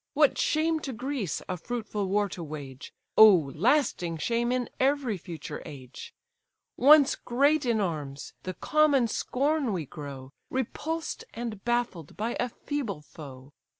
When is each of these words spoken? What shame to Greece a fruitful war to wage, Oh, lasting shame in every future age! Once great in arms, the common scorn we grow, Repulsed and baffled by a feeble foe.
What 0.15 0.39
shame 0.39 0.79
to 0.79 0.93
Greece 0.93 1.43
a 1.47 1.57
fruitful 1.57 2.07
war 2.09 2.27
to 2.29 2.41
wage, 2.41 2.91
Oh, 3.19 3.51
lasting 3.53 4.17
shame 4.17 4.51
in 4.51 4.67
every 4.79 5.15
future 5.15 5.61
age! 5.63 6.15
Once 6.75 7.13
great 7.15 7.67
in 7.67 7.79
arms, 7.79 8.33
the 8.41 8.55
common 8.55 9.07
scorn 9.07 9.71
we 9.73 9.85
grow, 9.85 10.31
Repulsed 10.49 11.23
and 11.35 11.63
baffled 11.63 12.17
by 12.17 12.35
a 12.39 12.49
feeble 12.49 13.01
foe. 13.03 13.53